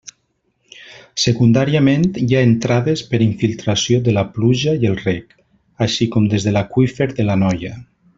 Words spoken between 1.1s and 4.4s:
Secundàriament, hi ha entrades per infiltració de la